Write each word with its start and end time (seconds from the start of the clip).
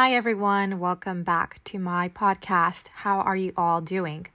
Hi, 0.00 0.12
everyone. 0.12 0.78
Welcome 0.78 1.24
back 1.24 1.60
to 1.64 1.78
my 1.80 2.08
podcast. 2.08 2.86
How 3.02 3.18
are 3.18 3.34
you 3.34 3.52
all 3.56 3.80
doing? 3.80 4.28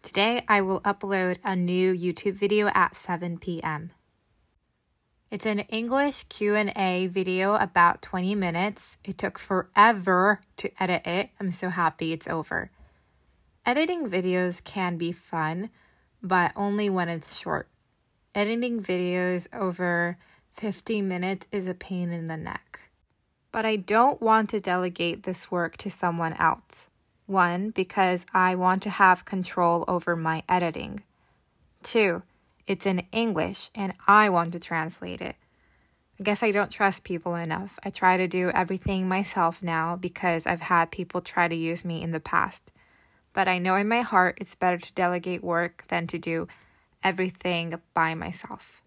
Today, 0.00 0.46
I 0.48 0.62
will 0.62 0.80
upload 0.80 1.36
a 1.44 1.54
new 1.54 1.92
YouTube 1.92 2.36
video 2.36 2.68
at 2.68 2.96
7 2.96 3.36
p.m. 3.36 3.90
It's 5.30 5.44
an 5.44 5.58
English 5.58 6.24
Q&A 6.30 7.06
video 7.08 7.54
about 7.56 8.00
20 8.00 8.34
minutes. 8.34 8.96
It 9.04 9.18
took 9.18 9.38
forever 9.38 10.40
to 10.56 10.82
edit 10.82 11.06
it. 11.06 11.28
I'm 11.38 11.50
so 11.50 11.68
happy 11.68 12.14
it's 12.14 12.26
over. 12.26 12.70
Editing 13.66 14.08
videos 14.08 14.64
can 14.64 14.96
be 14.96 15.12
fun, 15.12 15.68
but 16.22 16.50
only 16.56 16.88
when 16.88 17.10
it's 17.10 17.38
short. 17.38 17.68
Editing 18.34 18.82
videos 18.82 19.48
over 19.52 20.16
15 20.54 21.06
minutes 21.06 21.46
is 21.52 21.66
a 21.66 21.74
pain 21.74 22.10
in 22.10 22.26
the 22.28 22.38
neck. 22.38 22.73
But 23.54 23.64
I 23.64 23.76
don't 23.76 24.20
want 24.20 24.50
to 24.50 24.58
delegate 24.58 25.22
this 25.22 25.48
work 25.48 25.76
to 25.76 25.88
someone 25.88 26.32
else. 26.32 26.88
One, 27.26 27.70
because 27.70 28.26
I 28.34 28.56
want 28.56 28.82
to 28.82 28.90
have 28.90 29.24
control 29.24 29.84
over 29.86 30.16
my 30.16 30.42
editing. 30.48 31.04
Two, 31.84 32.24
it's 32.66 32.84
in 32.84 33.06
English 33.12 33.70
and 33.72 33.94
I 34.08 34.28
want 34.28 34.50
to 34.54 34.58
translate 34.58 35.20
it. 35.20 35.36
I 36.18 36.24
guess 36.24 36.42
I 36.42 36.50
don't 36.50 36.72
trust 36.72 37.04
people 37.04 37.36
enough. 37.36 37.78
I 37.84 37.90
try 37.90 38.16
to 38.16 38.26
do 38.26 38.50
everything 38.50 39.06
myself 39.06 39.62
now 39.62 39.94
because 39.94 40.48
I've 40.48 40.62
had 40.62 40.90
people 40.90 41.20
try 41.20 41.46
to 41.46 41.54
use 41.54 41.84
me 41.84 42.02
in 42.02 42.10
the 42.10 42.18
past. 42.18 42.72
But 43.32 43.46
I 43.46 43.58
know 43.58 43.76
in 43.76 43.86
my 43.86 44.00
heart 44.00 44.36
it's 44.40 44.56
better 44.56 44.78
to 44.78 44.94
delegate 44.94 45.44
work 45.44 45.84
than 45.86 46.08
to 46.08 46.18
do 46.18 46.48
everything 47.04 47.80
by 47.94 48.16
myself. 48.16 48.82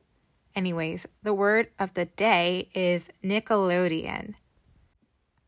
Anyways, 0.58 1.08
the 1.24 1.34
word 1.34 1.70
of 1.80 1.94
the 1.94 2.04
day 2.04 2.68
is 2.74 3.08
Nickelodeon. 3.24 4.36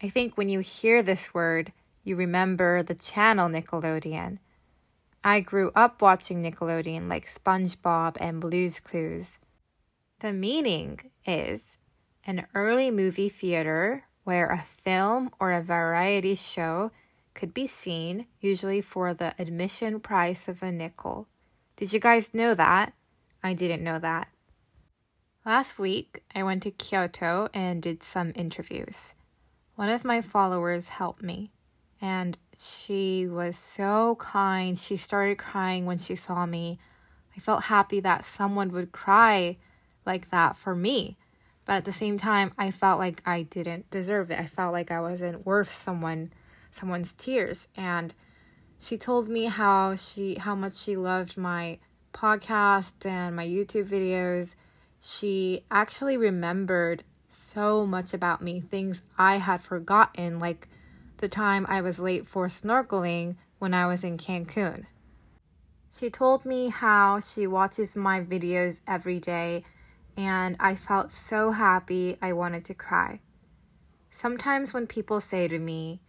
I 0.01 0.07
think 0.07 0.37
when 0.37 0.47
you 0.47 0.59
hear 0.59 1.03
this 1.03 1.33
word, 1.33 1.73
you 2.03 2.15
remember 2.15 2.83
the 2.83 2.95
channel 2.95 3.49
Nickelodeon. 3.49 4.39
I 5.23 5.41
grew 5.41 5.71
up 5.75 6.01
watching 6.01 6.41
Nickelodeon 6.41 7.09
like 7.09 7.27
SpongeBob 7.27 8.15
and 8.19 8.39
Blue's 8.39 8.79
Clues. 8.79 9.37
The 10.19 10.31
meaning 10.31 11.11
is 11.25 11.77
an 12.25 12.47
early 12.55 12.91
movie 12.91 13.27
theater 13.27 14.05
where 14.23 14.47
a 14.47 14.63
film 14.63 15.31
or 15.39 15.51
a 15.51 15.61
variety 15.61 16.35
show 16.35 16.91
could 17.33 17.53
be 17.53 17.67
seen, 17.67 18.25
usually 18.39 18.81
for 18.81 19.13
the 19.13 19.33
admission 19.37 19.99
price 19.99 20.47
of 20.47 20.63
a 20.63 20.71
nickel. 20.71 21.27
Did 21.75 21.91
you 21.91 21.99
guys 21.99 22.33
know 22.33 22.53
that? 22.53 22.93
I 23.43 23.53
didn't 23.53 23.83
know 23.83 23.99
that. 23.99 24.29
Last 25.45 25.79
week, 25.79 26.23
I 26.33 26.43
went 26.43 26.63
to 26.63 26.71
Kyoto 26.71 27.49
and 27.53 27.81
did 27.81 28.03
some 28.03 28.31
interviews. 28.35 29.15
One 29.79 29.87
of 29.87 30.03
my 30.03 30.21
followers 30.21 30.89
helped 30.89 31.23
me, 31.23 31.51
and 32.01 32.37
she 32.57 33.27
was 33.27 33.57
so 33.57 34.17
kind. 34.19 34.77
She 34.77 34.97
started 34.97 35.37
crying 35.37 35.85
when 35.85 35.97
she 35.97 36.15
saw 36.15 36.45
me. 36.45 36.79
I 37.37 37.39
felt 37.39 37.63
happy 37.63 38.01
that 38.01 38.25
someone 38.25 38.73
would 38.73 38.91
cry 38.91 39.55
like 40.05 40.31
that 40.31 40.57
for 40.57 40.75
me. 40.75 41.17
But 41.63 41.77
at 41.77 41.85
the 41.85 41.93
same 41.93 42.17
time, 42.17 42.51
I 42.57 42.71
felt 42.71 42.99
like 42.99 43.21
I 43.25 43.43
didn't 43.43 43.89
deserve 43.89 44.31
it. 44.31 44.39
I 44.41 44.47
felt 44.47 44.73
like 44.73 44.91
I 44.91 44.99
wasn't 44.99 45.45
worth 45.45 45.73
someone 45.73 46.33
someone's 46.71 47.13
tears. 47.13 47.69
And 47.77 48.13
she 48.79 48.97
told 48.97 49.29
me 49.29 49.45
how 49.45 49.95
she 49.95 50.35
how 50.35 50.55
much 50.55 50.75
she 50.75 50.97
loved 50.97 51.37
my 51.37 51.79
podcast 52.13 53.05
and 53.05 53.33
my 53.33 53.47
YouTube 53.47 53.87
videos. 53.87 54.55
She 54.99 55.63
actually 55.71 56.17
remembered 56.17 57.05
so 57.29 57.85
much 57.85 58.13
about 58.13 58.41
me, 58.41 58.59
things 58.61 59.01
I 59.17 59.37
had 59.37 59.61
forgotten, 59.61 60.39
like 60.39 60.67
the 61.17 61.27
time 61.27 61.65
I 61.69 61.81
was 61.81 61.99
late 61.99 62.27
for 62.27 62.47
snorkeling 62.47 63.35
when 63.59 63.73
I 63.73 63.87
was 63.87 64.03
in 64.03 64.17
Cancun. 64.17 64.85
She 65.91 66.09
told 66.09 66.45
me 66.45 66.69
how 66.69 67.19
she 67.19 67.47
watches 67.47 67.95
my 67.95 68.21
videos 68.21 68.81
every 68.87 69.19
day, 69.19 69.63
and 70.15 70.55
I 70.59 70.75
felt 70.75 71.11
so 71.11 71.51
happy 71.51 72.17
I 72.21 72.33
wanted 72.33 72.65
to 72.65 72.73
cry. 72.73 73.19
Sometimes 74.11 74.73
when 74.73 74.87
people 74.87 75.21
say 75.21 75.47
to 75.47 75.59
me, 75.59 76.01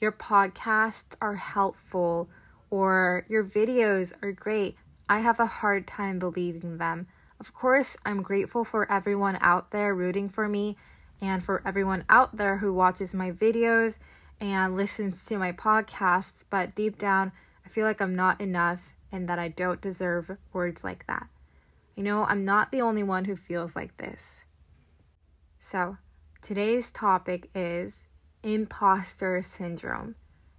Your 0.00 0.12
podcasts 0.12 1.14
are 1.20 1.36
helpful 1.36 2.28
or 2.70 3.24
your 3.28 3.44
videos 3.44 4.12
are 4.22 4.32
great, 4.32 4.76
I 5.08 5.20
have 5.20 5.38
a 5.38 5.46
hard 5.46 5.86
time 5.86 6.18
believing 6.18 6.78
them 6.78 7.06
of 7.42 7.52
course, 7.52 7.96
I'm 8.04 8.22
grateful 8.22 8.64
for 8.64 8.88
everyone 8.88 9.36
out 9.40 9.72
there 9.72 9.96
rooting 9.96 10.28
for 10.28 10.48
me 10.48 10.76
and 11.20 11.44
for 11.44 11.60
everyone 11.66 12.04
out 12.08 12.36
there 12.36 12.58
who 12.58 12.72
watches 12.72 13.14
my 13.14 13.32
videos 13.32 13.96
and 14.40 14.76
listens 14.76 15.24
to 15.24 15.36
my 15.38 15.50
podcasts, 15.50 16.44
but 16.50 16.76
deep 16.76 16.98
down, 16.98 17.32
I 17.66 17.68
feel 17.68 17.84
like 17.84 18.00
I'm 18.00 18.14
not 18.14 18.40
enough 18.40 18.94
and 19.10 19.28
that 19.28 19.40
I 19.40 19.48
don't 19.48 19.80
deserve 19.80 20.36
words 20.52 20.84
like 20.84 21.04
that. 21.08 21.26
You 21.96 22.04
know, 22.04 22.26
I'm 22.26 22.44
not 22.44 22.70
the 22.70 22.80
only 22.80 23.02
one 23.02 23.24
who 23.24 23.34
feels 23.34 23.74
like 23.74 23.96
this. 23.96 24.44
So, 25.58 25.96
today's 26.42 26.92
topic 26.92 27.50
is 27.56 28.06
imposter 28.44 29.42
syndrome. 29.42 30.14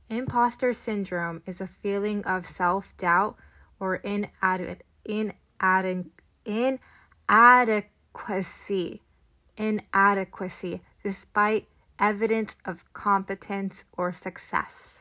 Imposter 0.10 0.74
syndrome 0.74 1.44
is 1.46 1.62
a 1.62 1.68
feeling 1.68 2.26
of 2.26 2.46
self 2.46 2.98
doubt 2.98 3.38
or 3.80 3.96
inadequate, 3.96 4.84
inadequate, 5.06 6.12
inadequacy, 6.46 9.02
inadequacy, 9.58 10.81
despite 11.04 11.68
evidence 12.00 12.56
of 12.66 12.92
competence 12.94 13.86
or 13.98 14.12
success. 14.12 15.00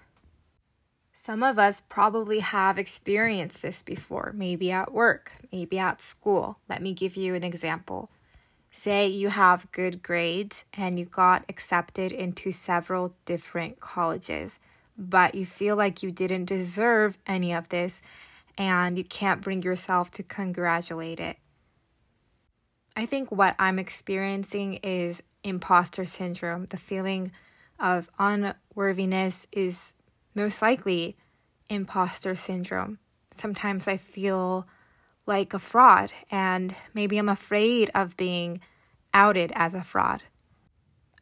Some 1.12 1.42
of 1.42 1.58
us 1.58 1.82
probably 1.88 2.40
have 2.40 2.78
experienced 2.78 3.62
this 3.62 3.82
before, 3.82 4.32
maybe 4.34 4.72
at 4.72 4.92
work, 4.92 5.32
maybe 5.52 5.78
at 5.78 6.02
school. 6.02 6.58
Let 6.68 6.82
me 6.82 6.94
give 6.94 7.16
you 7.16 7.34
an 7.34 7.44
example. 7.44 8.10
Say 8.72 9.06
you 9.06 9.28
have 9.28 9.70
good 9.70 10.02
grades 10.02 10.64
and 10.72 10.98
you 10.98 11.04
got 11.04 11.44
accepted 11.48 12.10
into 12.10 12.50
several 12.50 13.14
different 13.24 13.78
colleges, 13.78 14.58
but 14.98 15.34
you 15.34 15.46
feel 15.46 15.76
like 15.76 16.02
you 16.02 16.10
didn't 16.10 16.46
deserve 16.46 17.18
any 17.26 17.52
of 17.52 17.68
this 17.68 18.02
and 18.62 18.96
you 18.96 19.02
can't 19.02 19.40
bring 19.40 19.60
yourself 19.62 20.12
to 20.12 20.22
congratulate 20.22 21.18
it. 21.18 21.36
I 22.94 23.06
think 23.06 23.32
what 23.32 23.56
I'm 23.58 23.80
experiencing 23.80 24.74
is 24.84 25.20
imposter 25.42 26.04
syndrome. 26.04 26.66
The 26.66 26.76
feeling 26.76 27.32
of 27.80 28.08
unworthiness 28.20 29.48
is 29.50 29.94
most 30.36 30.62
likely 30.62 31.16
imposter 31.68 32.36
syndrome. 32.36 33.00
Sometimes 33.36 33.88
I 33.88 33.96
feel 33.96 34.68
like 35.26 35.54
a 35.54 35.58
fraud, 35.58 36.12
and 36.30 36.72
maybe 36.94 37.18
I'm 37.18 37.28
afraid 37.28 37.90
of 37.96 38.16
being 38.16 38.60
outed 39.12 39.50
as 39.56 39.74
a 39.74 39.82
fraud. 39.82 40.22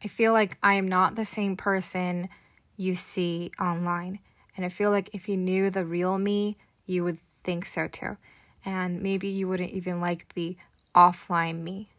I 0.03 0.09
feel 0.09 0.31
like 0.31 0.59
I 0.61 0.75
am 0.75 0.87
not 0.87 1.15
the 1.15 1.25
same 1.25 1.57
person 1.57 2.29
you 2.77 2.93
see 2.93 3.51
online. 3.59 4.19
And 4.55 4.63
I 4.63 4.69
feel 4.69 4.91
like 4.91 5.09
if 5.13 5.27
you 5.27 5.37
knew 5.37 5.71
the 5.71 5.85
real 5.85 6.17
me, 6.19 6.57
you 6.85 7.03
would 7.03 7.19
think 7.43 7.65
so 7.65 7.87
too. 7.87 8.17
And 8.63 9.01
maybe 9.01 9.27
you 9.27 9.47
wouldn't 9.47 9.71
even 9.71 10.01
like 10.01 10.33
the 10.33 10.57
offline 10.95 11.61
me. 11.61 11.89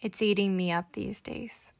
It's 0.00 0.22
eating 0.22 0.56
me 0.56 0.72
up 0.72 0.92
these 0.92 1.20
days. 1.20 1.72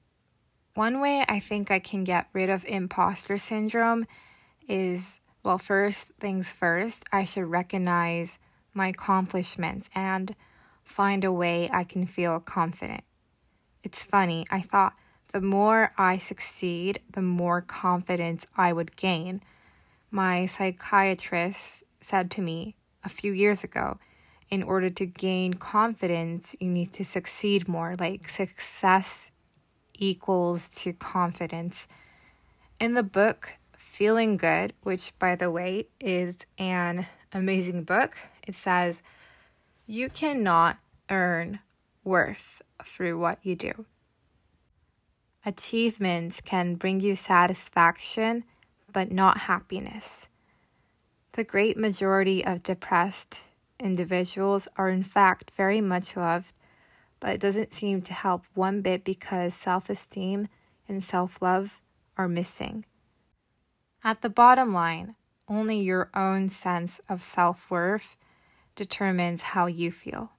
One 0.75 1.01
way 1.01 1.25
I 1.29 1.39
think 1.39 1.71
I 1.71 1.79
can 1.79 2.05
get 2.05 2.29
rid 2.33 2.49
of 2.49 2.65
imposter 2.65 3.37
syndrome 3.37 4.07
is 4.69 5.21
well, 5.43 5.59
first 5.59 6.09
things 6.21 6.49
first, 6.49 7.05
I 7.13 7.25
should 7.25 7.47
recognize 7.51 8.39
my 8.75 8.89
accomplishments 8.89 9.91
and 9.93 10.35
find 10.85 11.25
a 11.25 11.33
way 11.33 11.69
I 11.73 11.83
can 11.83 12.07
feel 12.07 12.39
confident. 12.39 13.03
It's 13.83 14.05
funny, 14.05 14.47
I 14.51 14.61
thought 14.61 14.95
the 15.33 15.41
more 15.41 15.93
I 15.99 16.19
succeed, 16.19 17.01
the 17.11 17.23
more 17.23 17.61
confidence 17.61 18.47
I 18.57 18.73
would 18.73 18.97
gain. 18.97 19.43
My 20.11 20.47
psychiatrist 20.47 21.83
said 22.03 22.31
to 22.33 22.43
me 22.43 22.77
a 23.05 23.09
few 23.09 23.33
years 23.33 23.65
ago 23.65 23.99
in 24.53 24.63
order 24.63 24.91
to 24.91 25.07
gain 25.07 25.55
confidence, 25.55 26.55
you 26.61 26.69
need 26.69 26.93
to 26.93 27.05
succeed 27.05 27.67
more. 27.69 27.95
Like 27.99 28.29
success 28.29 29.31
equals 29.95 30.69
to 30.81 30.93
confidence. 30.93 31.89
In 32.79 32.93
the 32.93 33.03
book, 33.03 33.57
Feeling 33.75 34.37
Good, 34.37 34.75
which 34.83 35.19
by 35.19 35.37
the 35.37 35.51
way 35.51 35.87
is 36.01 36.39
an 36.59 37.07
amazing 37.33 37.85
book, 37.85 38.17
it 38.47 38.55
says, 38.55 39.03
You 39.87 40.11
cannot 40.11 40.79
earn 41.09 41.61
worth 42.05 42.61
through 42.85 43.19
what 43.19 43.39
you 43.43 43.57
do. 43.57 43.87
Achievements 45.47 46.41
can 46.41 46.75
bring 46.75 47.01
you 47.01 47.17
satisfaction, 47.17 48.45
but 48.93 49.11
not 49.11 49.39
happiness. 49.39 50.29
The 51.35 51.45
great 51.45 51.79
majority 51.79 52.45
of 52.45 52.63
depressed 52.63 53.41
individuals 53.81 54.69
are 54.77 54.91
in 54.91 55.03
fact 55.03 55.51
very 55.57 55.81
much 55.81 56.15
loved, 56.15 56.53
but 57.21 57.31
it 57.31 57.41
doesn't 57.41 57.73
seem 57.73 58.03
to 58.03 58.13
help 58.13 58.45
one 58.53 58.83
bit 58.83 59.03
because 59.03 59.55
self 59.55 59.89
esteem 59.89 60.49
and 60.87 61.03
self 61.03 61.41
love 61.41 61.81
are 62.19 62.29
missing. 62.29 62.85
At 64.05 64.21
the 64.21 64.29
bottom 64.29 64.75
line, 64.75 65.15
only 65.49 65.81
your 65.81 66.11
own 66.15 66.51
sense 66.51 67.01
of 67.09 67.23
self 67.23 67.71
worth 67.71 68.15
determines 68.77 69.43
how 69.43 69.67
you 69.67 69.91
feel. 69.91 70.33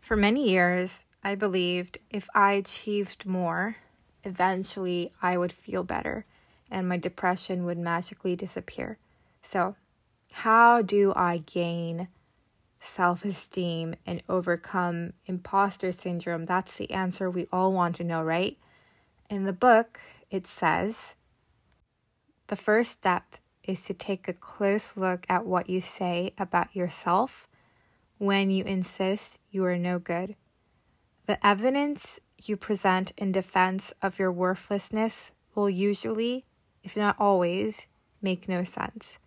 For 0.00 0.14
many 0.14 0.48
years, 0.48 1.04
I 1.24 1.34
believed 1.34 1.98
if 2.10 2.28
I 2.32 2.52
achieved 2.52 3.26
more, 3.26 3.76
eventually 4.22 5.10
I 5.20 5.36
would 5.36 5.52
feel 5.52 5.82
better 5.82 6.26
and 6.70 6.88
my 6.88 6.96
depression 6.96 7.64
would 7.64 7.78
magically 7.78 8.36
disappear. 8.36 8.98
So, 9.42 9.76
how 10.32 10.82
do 10.82 11.12
I 11.16 11.38
gain 11.38 12.08
self 12.80 13.24
esteem 13.24 13.96
and 14.06 14.22
overcome 14.28 15.12
imposter 15.26 15.92
syndrome? 15.92 16.44
That's 16.44 16.76
the 16.76 16.90
answer 16.90 17.30
we 17.30 17.46
all 17.52 17.72
want 17.72 17.96
to 17.96 18.04
know, 18.04 18.22
right? 18.22 18.56
In 19.30 19.44
the 19.44 19.52
book, 19.52 20.00
it 20.30 20.46
says 20.46 21.16
the 22.48 22.56
first 22.56 22.92
step 22.92 23.36
is 23.62 23.82
to 23.82 23.94
take 23.94 24.26
a 24.26 24.32
close 24.32 24.96
look 24.96 25.26
at 25.28 25.44
what 25.44 25.68
you 25.68 25.80
say 25.80 26.32
about 26.38 26.74
yourself 26.74 27.48
when 28.16 28.50
you 28.50 28.64
insist 28.64 29.38
you 29.50 29.64
are 29.64 29.76
no 29.76 29.98
good. 29.98 30.34
The 31.26 31.44
evidence 31.46 32.18
you 32.42 32.56
present 32.56 33.12
in 33.18 33.32
defense 33.32 33.92
of 34.00 34.18
your 34.18 34.32
worthlessness 34.32 35.32
will 35.54 35.68
usually, 35.68 36.46
if 36.82 36.96
not 36.96 37.16
always, 37.18 37.86
make 38.22 38.48
no 38.48 38.64
sense. 38.64 39.18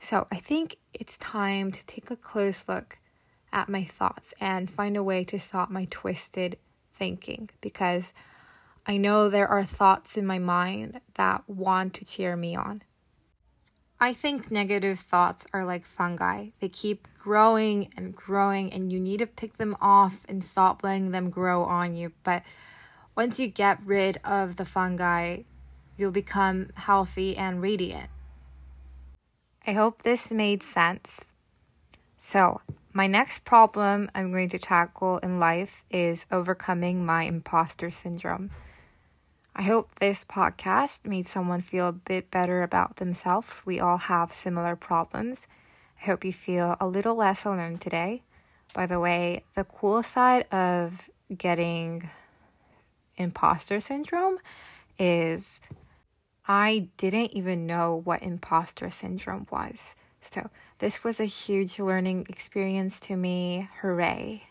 So 0.00 0.26
I 0.32 0.36
think 0.36 0.76
it's 0.92 1.18
time 1.18 1.70
to 1.70 1.86
take 1.86 2.10
a 2.10 2.16
close 2.16 2.64
look 2.66 2.98
at 3.52 3.68
my 3.68 3.84
thoughts 3.84 4.32
and 4.40 4.70
find 4.70 4.96
a 4.96 5.02
way 5.02 5.24
to 5.24 5.38
stop 5.38 5.70
my 5.70 5.86
twisted 5.90 6.56
thinking 6.94 7.50
because 7.60 8.12
I 8.86 8.96
know 8.96 9.28
there 9.28 9.46
are 9.46 9.64
thoughts 9.64 10.16
in 10.16 10.26
my 10.26 10.38
mind 10.38 11.00
that 11.14 11.48
want 11.48 11.94
to 11.94 12.04
cheer 12.04 12.34
me 12.34 12.56
on. 12.56 12.82
I 14.00 14.14
think 14.14 14.50
negative 14.50 15.00
thoughts 15.00 15.46
are 15.52 15.66
like 15.66 15.84
fungi. 15.84 16.48
They 16.60 16.70
keep 16.70 17.06
growing 17.18 17.92
and 17.98 18.16
growing, 18.16 18.72
and 18.72 18.90
you 18.90 18.98
need 18.98 19.18
to 19.18 19.26
pick 19.26 19.58
them 19.58 19.76
off 19.78 20.22
and 20.26 20.42
stop 20.42 20.82
letting 20.82 21.10
them 21.10 21.28
grow 21.28 21.64
on 21.64 21.94
you. 21.94 22.12
But 22.24 22.42
once 23.14 23.38
you 23.38 23.48
get 23.48 23.78
rid 23.84 24.18
of 24.24 24.56
the 24.56 24.64
fungi, 24.64 25.42
you'll 25.98 26.12
become 26.12 26.70
healthy 26.76 27.36
and 27.36 27.60
radiant. 27.60 28.08
I 29.66 29.72
hope 29.72 30.02
this 30.02 30.32
made 30.32 30.62
sense. 30.62 31.32
So, 32.18 32.60
my 32.92 33.06
next 33.06 33.44
problem 33.44 34.10
I'm 34.14 34.32
going 34.32 34.48
to 34.50 34.58
tackle 34.58 35.18
in 35.18 35.38
life 35.38 35.84
is 35.90 36.26
overcoming 36.32 37.04
my 37.04 37.24
imposter 37.24 37.90
syndrome. 37.90 38.50
I 39.54 39.62
hope 39.62 39.98
this 39.98 40.24
podcast 40.24 41.04
made 41.04 41.26
someone 41.26 41.60
feel 41.60 41.88
a 41.88 41.92
bit 41.92 42.30
better 42.30 42.62
about 42.62 42.96
themselves. 42.96 43.62
We 43.66 43.80
all 43.80 43.98
have 43.98 44.32
similar 44.32 44.76
problems. 44.76 45.46
I 46.00 46.06
hope 46.06 46.24
you 46.24 46.32
feel 46.32 46.76
a 46.80 46.86
little 46.86 47.14
less 47.14 47.44
alone 47.44 47.78
today. 47.78 48.22
By 48.72 48.86
the 48.86 49.00
way, 49.00 49.44
the 49.54 49.64
cool 49.64 50.02
side 50.02 50.46
of 50.52 51.10
getting 51.36 52.08
imposter 53.16 53.80
syndrome 53.80 54.38
is 54.98 55.60
I 56.46 56.88
didn't 56.96 57.32
even 57.32 57.66
know 57.66 58.00
what 58.04 58.22
imposter 58.22 58.90
syndrome 58.90 59.46
was. 59.50 59.94
So, 60.20 60.50
this 60.78 61.02
was 61.04 61.20
a 61.20 61.24
huge 61.24 61.78
learning 61.78 62.26
experience 62.28 63.00
to 63.00 63.16
me. 63.16 63.68
Hooray! 63.80 64.44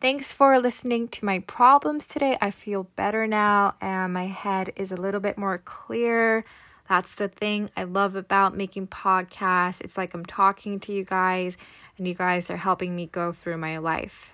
Thanks 0.00 0.32
for 0.32 0.58
listening 0.58 1.08
to 1.08 1.24
my 1.24 1.38
problems 1.40 2.06
today. 2.06 2.36
I 2.40 2.50
feel 2.50 2.84
better 2.96 3.26
now 3.26 3.76
and 3.80 4.12
my 4.12 4.26
head 4.26 4.72
is 4.76 4.92
a 4.92 4.96
little 4.96 5.20
bit 5.20 5.38
more 5.38 5.58
clear. 5.58 6.44
That's 6.88 7.14
the 7.14 7.28
thing 7.28 7.70
I 7.76 7.84
love 7.84 8.14
about 8.14 8.56
making 8.56 8.88
podcasts. 8.88 9.80
It's 9.80 9.96
like 9.96 10.12
I'm 10.12 10.26
talking 10.26 10.80
to 10.80 10.92
you 10.92 11.04
guys 11.04 11.56
and 11.96 12.06
you 12.06 12.14
guys 12.14 12.50
are 12.50 12.58
helping 12.58 12.94
me 12.94 13.06
go 13.06 13.32
through 13.32 13.56
my 13.56 13.78
life. 13.78 14.30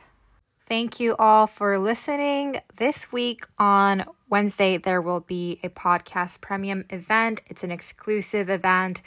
Thank 0.68 1.00
you 1.00 1.16
all 1.16 1.46
for 1.46 1.78
listening. 1.78 2.60
This 2.76 3.12
week 3.12 3.44
on 3.58 4.04
Wednesday, 4.30 4.78
there 4.78 5.02
will 5.02 5.20
be 5.20 5.60
a 5.62 5.68
podcast 5.68 6.40
premium 6.40 6.84
event. 6.90 7.42
It's 7.48 7.64
an 7.64 7.70
exclusive 7.70 8.48
event, 8.48 9.02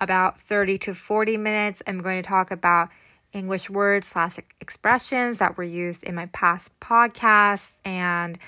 about 0.00 0.40
30 0.42 0.78
to 0.78 0.94
40 0.94 1.36
minutes. 1.36 1.82
I'm 1.86 2.02
going 2.02 2.22
to 2.22 2.28
talk 2.28 2.50
about 2.50 2.90
English 3.32 3.68
words 3.68 4.06
slash 4.06 4.38
expressions 4.60 5.38
that 5.38 5.56
were 5.56 5.64
used 5.64 6.04
in 6.04 6.14
my 6.14 6.26
past 6.26 6.70
podcasts 6.80 7.74
and 7.84 8.38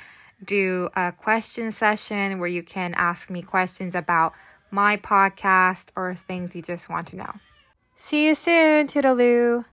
do 0.44 0.88
a 0.94 1.12
question 1.12 1.72
session 1.72 2.38
where 2.38 2.48
you 2.48 2.62
can 2.62 2.94
ask 2.94 3.30
me 3.30 3.42
questions 3.42 3.94
about 3.94 4.32
my 4.70 4.96
podcast 4.96 5.88
or 5.96 6.14
things 6.14 6.54
you 6.54 6.62
just 6.62 6.88
want 6.88 7.08
to 7.08 7.16
know. 7.16 7.32
See 7.96 8.26
you 8.26 8.34
soon, 8.34 8.86
Toodaloo. 8.86 9.64